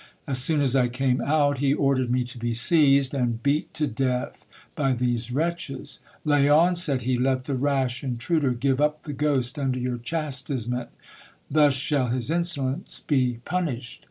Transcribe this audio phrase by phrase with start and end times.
[0.25, 3.85] As soon as I came out, he ordered me to be seized, and beat to
[3.85, 5.99] death by these wretches.
[6.25, 10.89] Lay on, said he, let the rash intruder give up the ghost under your chastisement;
[11.51, 13.99] thus shall his insolence be punished.